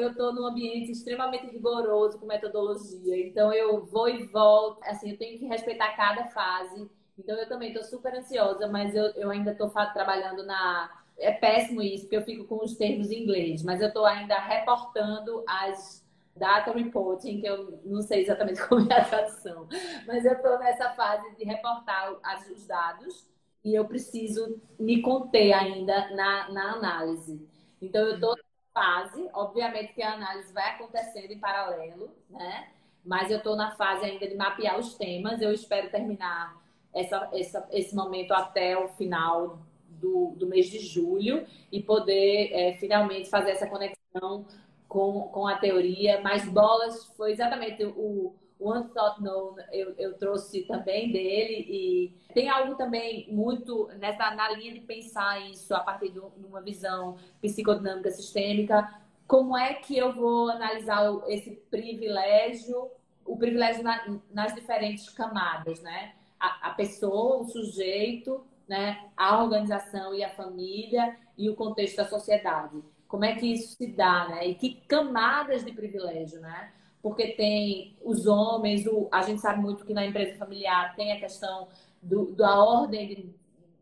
[0.01, 3.27] eu estou num ambiente extremamente rigoroso com metodologia.
[3.27, 4.81] Então, eu vou e volto.
[4.83, 6.89] Assim, eu tenho que respeitar cada fase.
[7.19, 10.89] Então, eu também estou super ansiosa, mas eu, eu ainda estou trabalhando na...
[11.17, 13.63] É péssimo isso, porque eu fico com os termos em inglês.
[13.63, 16.01] Mas eu estou ainda reportando as
[16.35, 19.67] data reporting, que eu não sei exatamente como é a tradução.
[20.07, 23.29] Mas eu estou nessa fase de reportar os dados
[23.63, 27.47] e eu preciso me conter ainda na, na análise.
[27.81, 28.43] Então, eu estou na
[28.73, 32.69] fase, obviamente que a análise vai acontecendo em paralelo, né?
[33.03, 35.41] Mas eu estou na fase ainda de mapear os temas.
[35.41, 36.61] Eu espero terminar
[36.93, 42.73] essa, essa, esse momento até o final do, do mês de julho e poder é,
[42.73, 44.45] finalmente fazer essa conexão
[44.87, 46.21] com, com a teoria.
[46.21, 52.47] Mas Bolas foi exatamente o, One Thought No, eu, eu trouxe também dele e tem
[52.47, 58.11] algo também muito nessa na linha de pensar isso a partir de uma visão psicodinâmica
[58.11, 58.93] sistêmica.
[59.27, 62.91] Como é que eu vou analisar esse privilégio,
[63.25, 66.13] o privilégio na, nas diferentes camadas, né?
[66.39, 69.09] A, a pessoa, o sujeito, né?
[69.17, 72.83] A organização e a família e o contexto da sociedade.
[73.07, 74.47] Como é que isso se dá, né?
[74.47, 76.71] E que camadas de privilégio, né?
[77.01, 81.19] Porque tem os homens, o, a gente sabe muito que na empresa familiar tem a
[81.19, 81.67] questão
[82.01, 83.35] do, da ordem de,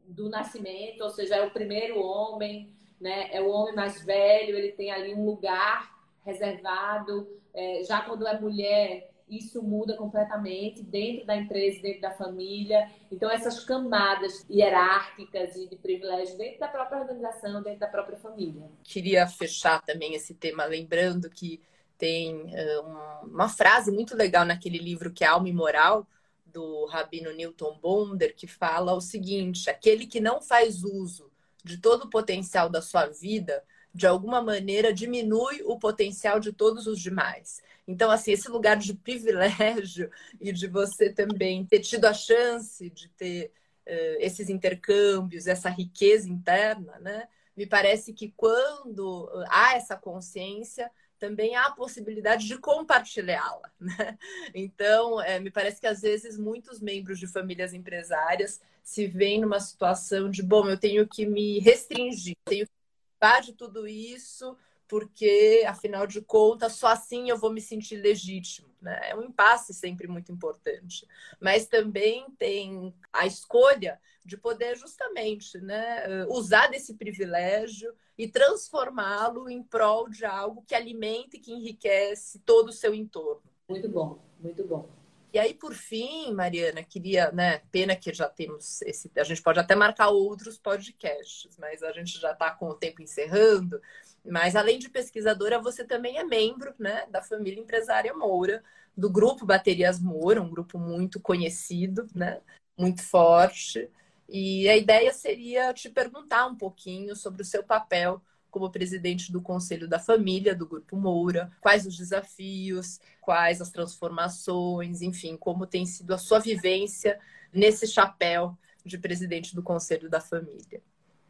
[0.08, 3.30] do nascimento, ou seja, é o primeiro homem, né?
[3.32, 7.28] é o homem mais velho, ele tem ali um lugar reservado.
[7.54, 12.90] É, já quando é mulher, isso muda completamente dentro da empresa, dentro da família.
[13.12, 18.70] Então, essas camadas hierárquicas e de privilégio dentro da própria organização, dentro da própria família.
[18.84, 21.62] Queria fechar também esse tema lembrando que
[22.00, 26.08] tem uh, uma frase muito legal naquele livro que é Alma e Moral,
[26.46, 31.30] do Rabino Newton Bonder, que fala o seguinte: aquele que não faz uso
[31.64, 36.88] de todo o potencial da sua vida de alguma maneira, diminui o potencial de todos
[36.88, 37.62] os demais.
[37.88, 43.10] Então, assim, esse lugar de privilégio e de você também ter tido a chance de
[43.10, 43.52] ter
[43.88, 47.28] uh, esses intercâmbios, essa riqueza interna, né?
[47.58, 53.70] Me parece que quando há essa consciência, também há a possibilidade de compartilhá-la.
[53.80, 54.18] Né?
[54.54, 59.60] Então, é, me parece que às vezes muitos membros de famílias empresárias se veem numa
[59.60, 62.72] situação de, bom, eu tenho que me restringir, tenho que
[63.20, 64.58] participar de tudo isso,
[64.90, 68.68] porque, afinal de contas, só assim eu vou me sentir legítimo.
[68.82, 69.00] Né?
[69.10, 71.08] É um impasse sempre muito importante.
[71.40, 79.62] Mas também tem a escolha de poder justamente né, usar desse privilégio e transformá-lo em
[79.62, 83.44] prol de algo que alimenta e que enriquece todo o seu entorno.
[83.68, 84.90] Muito bom, muito bom.
[85.32, 87.60] E aí, por fim, Mariana, queria, né?
[87.72, 89.12] Pena que já temos esse.
[89.16, 93.02] A gente pode até marcar outros podcasts, mas a gente já está com o tempo
[93.02, 93.80] encerrando.
[94.26, 98.64] Mas além de pesquisadora, você também é membro né, da família empresária Moura,
[98.98, 102.42] do grupo Baterias Moura, um grupo muito conhecido, né,
[102.78, 103.90] muito forte.
[104.28, 109.42] E a ideia seria te perguntar um pouquinho sobre o seu papel como presidente do
[109.42, 115.86] Conselho da Família do Grupo Moura, quais os desafios, quais as transformações, enfim, como tem
[115.86, 117.20] sido a sua vivência
[117.54, 120.82] nesse chapéu de presidente do Conselho da Família.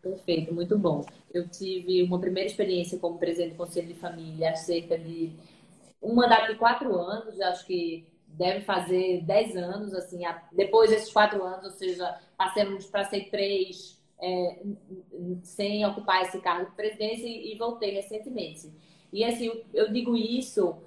[0.01, 1.05] Perfeito, muito bom.
[1.33, 5.33] Eu tive uma primeira experiência como presidente do Conselho de Família há cerca de
[6.01, 10.21] um mandato de quatro anos, acho que deve fazer dez anos, assim,
[10.53, 14.61] depois desses quatro anos, ou seja, passamos para ser três é,
[15.43, 18.71] sem ocupar esse cargo de presidência e, e voltei recentemente.
[19.11, 20.77] E assim, eu digo isso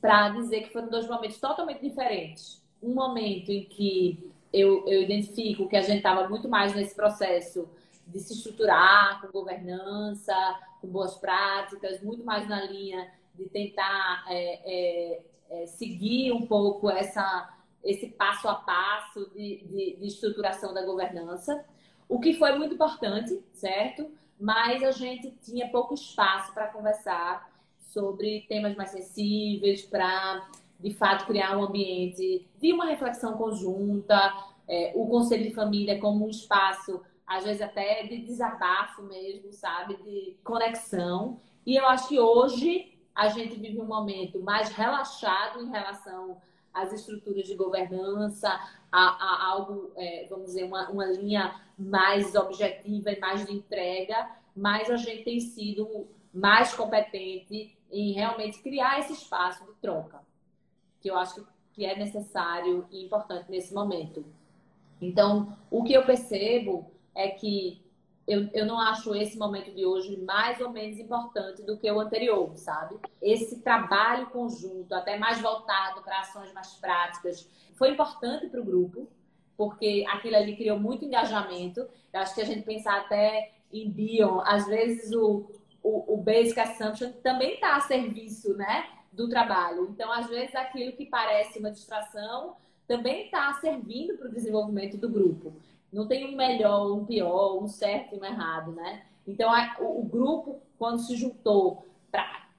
[0.00, 2.62] para dizer que foram dois momentos totalmente diferentes.
[2.82, 7.68] Um momento em que eu, eu identifico que a gente estava muito mais nesse processo
[8.06, 10.34] de se estruturar com governança,
[10.80, 16.90] com boas práticas, muito mais na linha de tentar é, é, é, seguir um pouco
[16.90, 21.64] essa, esse passo a passo de, de, de estruturação da governança,
[22.08, 24.10] o que foi muito importante, certo?
[24.38, 30.46] Mas a gente tinha pouco espaço para conversar sobre temas mais sensíveis, para
[30.80, 34.32] de fato criar um ambiente de uma reflexão conjunta,
[34.68, 39.96] é, o Conselho de Família como um espaço às vezes até de desabafo mesmo, sabe?
[39.96, 41.38] De conexão.
[41.64, 46.36] E eu acho que hoje a gente vive um momento mais relaxado em relação
[46.72, 48.60] às estruturas de governança,
[48.92, 54.30] a, a algo, é, vamos dizer, uma, uma linha mais objetiva e mais de entrega,
[54.54, 60.20] mas a gente tem sido mais competente em realmente criar esse espaço de troca,
[61.00, 64.24] que eu acho que é necessário e importante nesse momento.
[65.00, 67.81] Então, o que eu percebo é que
[68.32, 72.00] eu, eu não acho esse momento de hoje mais ou menos importante do que o
[72.00, 72.96] anterior, sabe?
[73.20, 79.08] Esse trabalho conjunto, até mais voltado para ações mais práticas, foi importante para o grupo,
[79.56, 81.80] porque aquilo ali criou muito engajamento.
[82.12, 85.50] Eu acho que a gente pensar até em Bion, às vezes o,
[85.82, 89.88] o, o Basic Assumption também está a serviço né, do trabalho.
[89.90, 95.08] Então, às vezes, aquilo que parece uma distração também está servindo para o desenvolvimento do
[95.08, 95.54] grupo.
[95.92, 99.02] Não tem um melhor, um pior, um certo e um errado, né?
[99.26, 101.86] Então, a, o, o, grupo, quando se juntou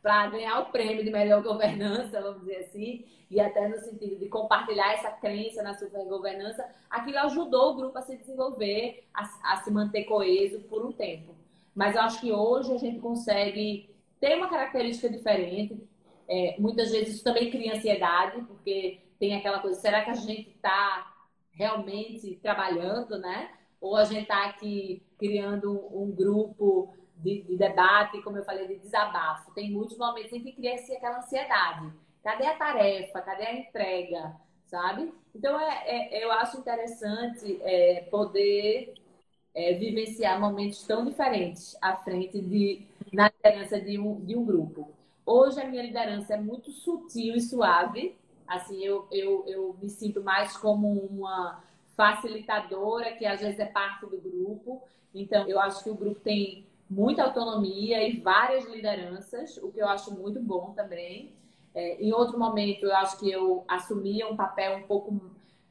[0.02, 4.28] para ganhar o prêmio de melhor governança, vamos dizer assim, e até no sentido de
[4.28, 9.58] compartilhar essa crença na super governança, aquilo ajudou o grupo a se desenvolver, a, a
[9.58, 11.34] se manter coeso por um tempo.
[11.74, 15.82] Mas eu acho que hoje a gente consegue ter uma característica diferente.
[16.28, 20.50] É, muitas vezes isso também cria ansiedade, porque tem aquela coisa, será que a gente
[20.50, 21.13] está
[21.54, 23.52] realmente trabalhando, né?
[23.80, 28.80] Ou a gente está aqui criando um, grupo de, de, debate, como eu falei, de
[28.80, 29.54] desabafo.
[29.54, 31.92] Tem muitos momentos em que cria-se aquela ansiedade.
[32.24, 33.22] Cadê a tarefa?
[33.22, 34.36] Cadê a entrega?
[34.66, 35.14] Sabe?
[35.36, 38.94] Então, é, é eu acho interessante é, poder
[39.54, 44.90] é, vivenciar momentos tão diferentes à frente de, na liderança de um, de um grupo.
[45.26, 50.22] Hoje, a minha liderança é muito sutil e suave, Assim, eu, eu, eu me sinto
[50.22, 51.64] mais como uma
[51.96, 54.82] facilitadora, que às vezes é parte do grupo.
[55.14, 59.88] Então, eu acho que o grupo tem muita autonomia e várias lideranças, o que eu
[59.88, 61.34] acho muito bom também.
[61.74, 65.20] É, em outro momento, eu acho que eu assumia um papel um pouco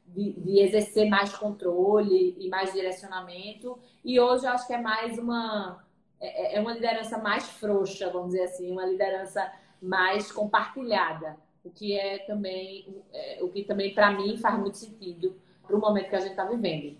[0.07, 3.79] de, de, exercer mais controle e mais direcionamento.
[4.03, 5.83] E hoje eu acho que é mais uma
[6.19, 11.97] é, é uma liderança mais frouxa, vamos dizer assim, uma liderança mais compartilhada o que
[11.97, 15.35] é também é, o que também para mim faz muito sentido
[15.65, 16.97] para o momento que a gente está vivendo.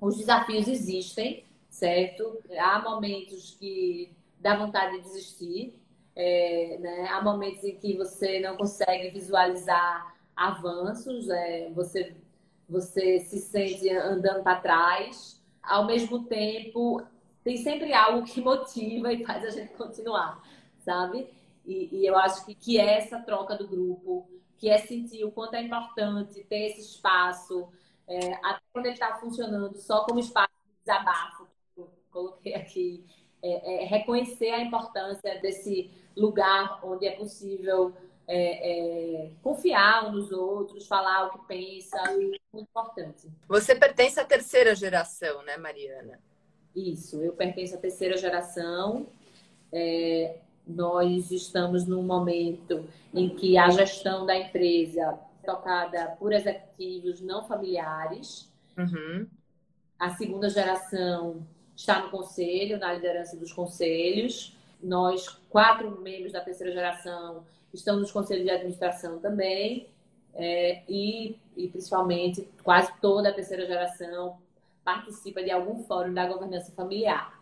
[0.00, 2.38] Os desafios existem, certo?
[2.58, 5.78] Há momentos que dá vontade de desistir.
[6.16, 7.08] É, né?
[7.08, 12.16] Há momentos em que você não consegue visualizar avanços, é, você,
[12.68, 15.40] você se sente andando para trás.
[15.62, 17.02] Ao mesmo tempo,
[17.44, 20.42] tem sempre algo que motiva e faz a gente continuar,
[20.78, 21.28] sabe?
[21.64, 25.30] E, e eu acho que, que é essa troca do grupo, que é sentir o
[25.30, 27.68] quanto é importante ter esse espaço,
[28.06, 33.04] é, até quando ele está funcionando só como espaço de desabafo, que eu coloquei aqui,
[33.42, 37.94] é, é reconhecer a importância desse lugar onde é possível
[38.26, 43.28] é, é, confiar uns nos outros, falar o que pensa, é muito importante.
[43.48, 46.20] Você pertence à terceira geração, né, Mariana?
[46.74, 49.08] Isso, eu pertenço à terceira geração.
[49.72, 50.36] É,
[50.74, 57.44] nós estamos num momento em que a gestão da empresa é tocada por executivos não
[57.44, 58.50] familiares.
[58.76, 59.26] Uhum.
[59.98, 61.46] A segunda geração
[61.76, 64.56] está no conselho, na liderança dos conselhos.
[64.82, 69.88] Nós, quatro membros da terceira geração, estamos nos conselhos de administração também.
[70.32, 74.38] É, e, e, principalmente, quase toda a terceira geração
[74.84, 77.39] participa de algum fórum da governança familiar.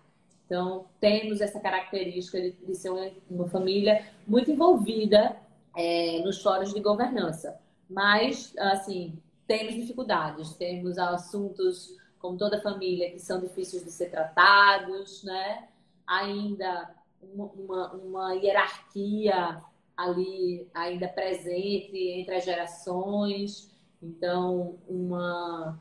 [0.49, 2.91] Então, temos essa característica de, de ser
[3.31, 5.37] uma, família muito envolvida
[5.77, 7.61] é, nos fóruns de governança.
[7.89, 15.23] Mas, assim, temos dificuldades, temos assuntos, como toda família, que são difíceis de ser tratados,
[15.23, 15.69] né?
[16.07, 19.63] Ainda uma, uma hierarquia
[19.95, 23.71] ali ainda presente entre as gerações.
[24.03, 25.79] Então, uma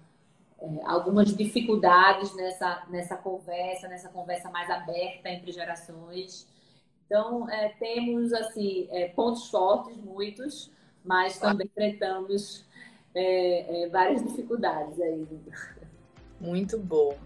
[0.60, 6.48] é, algumas dificuldades nessa, nessa conversa, nessa conversa mais aberta entre gerações.
[7.06, 10.72] Então, é, temos assim é, pontos fortes, muitos,
[11.04, 12.66] mas também enfrentamos
[13.16, 15.28] é, é, várias dificuldades aí.
[16.40, 17.18] Muito bom.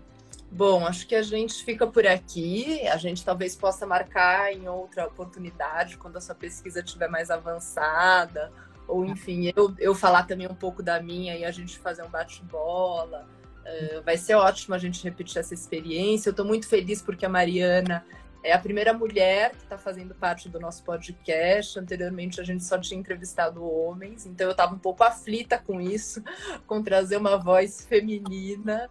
[0.51, 2.85] Bom, acho que a gente fica por aqui.
[2.87, 8.51] A gente talvez possa marcar em outra oportunidade, quando a sua pesquisa estiver mais avançada
[8.91, 12.09] ou enfim, eu, eu falar também um pouco da minha e a gente fazer um
[12.09, 13.25] bate-bola.
[13.61, 16.27] Uh, vai ser ótimo a gente repetir essa experiência.
[16.27, 18.05] Eu estou muito feliz porque a Mariana
[18.43, 21.79] é a primeira mulher que está fazendo parte do nosso podcast.
[21.79, 26.21] Anteriormente a gente só tinha entrevistado homens, então eu estava um pouco aflita com isso,
[26.67, 28.89] com trazer uma voz feminina.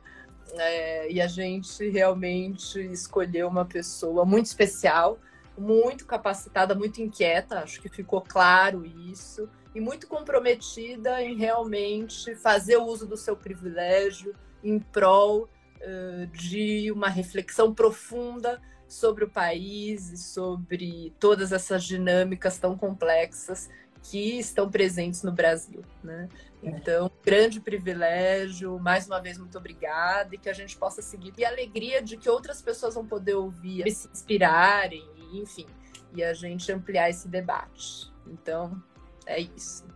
[0.54, 5.18] É, e a gente realmente escolheu uma pessoa muito especial,
[5.56, 12.76] muito capacitada, muito inquieta, acho que ficou claro isso e muito comprometida em realmente fazer
[12.76, 15.48] o uso do seu privilégio em prol
[15.80, 23.68] uh, de uma reflexão profunda sobre o país e sobre todas essas dinâmicas tão complexas
[24.02, 26.28] que estão presentes no Brasil, né?
[26.62, 31.44] Então, grande privilégio, mais uma vez muito obrigada e que a gente possa seguir e
[31.44, 35.66] a alegria de que outras pessoas vão poder ouvir, se inspirarem, enfim,
[36.14, 38.12] e a gente ampliar esse debate.
[38.26, 38.82] Então,
[39.26, 39.86] é isso.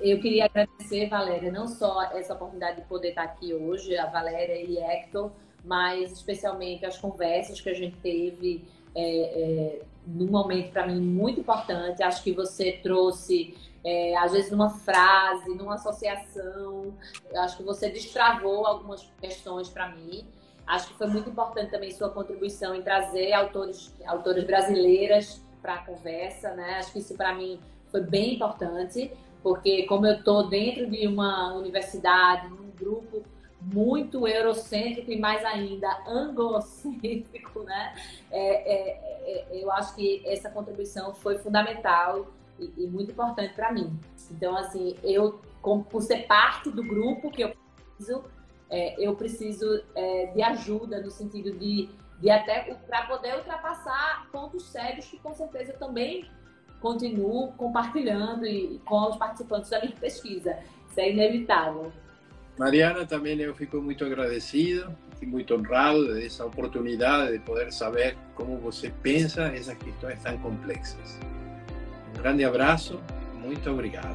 [0.00, 4.60] Eu queria agradecer, Valéria, não só essa oportunidade de poder estar aqui hoje, a Valéria
[4.62, 5.32] e Hector,
[5.64, 8.64] mas especialmente as conversas que a gente teve
[8.94, 12.02] é, é, num momento para mim muito importante.
[12.02, 13.54] Acho que você trouxe,
[13.84, 16.94] é, às vezes, numa frase, numa associação,
[17.36, 20.26] acho que você destravou algumas questões para mim.
[20.66, 25.78] Acho que foi muito importante também sua contribuição em trazer autores, autoras brasileiras para a
[25.78, 26.76] conversa, né?
[26.78, 27.58] Acho que isso para mim
[27.90, 29.10] foi bem importante,
[29.42, 33.22] porque como eu estou dentro de uma universidade, num grupo
[33.60, 37.94] muito eurocêntrico e mais ainda anglocêntrico, né?
[38.30, 38.90] É, é,
[39.24, 42.26] é, eu acho que essa contribuição foi fundamental
[42.60, 43.98] e, e muito importante para mim.
[44.30, 47.54] Então, assim, eu, como, por ser parte do grupo que eu
[47.96, 48.24] preciso,
[48.68, 51.88] é, eu preciso é, de ajuda no sentido de,
[52.20, 56.28] de até para poder ultrapassar pontos sérios que com certeza também
[56.80, 60.58] continuo compartilhando e, com os participantes da minha pesquisa.
[60.88, 61.92] Isso é inevitável.
[62.58, 68.58] Mariana, também eu fico muito agradecido e muito honrado dessa oportunidade de poder saber como
[68.58, 71.18] você pensa essas questões tão complexas.
[72.20, 73.00] Um grande abraço,
[73.32, 74.14] muito obrigado.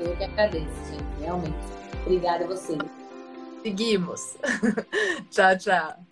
[0.00, 1.54] Eu que agradeço, gente, realmente.
[2.04, 2.76] Obrigada a você.
[3.62, 4.36] Seguimos.
[5.30, 6.11] tchau, tchau.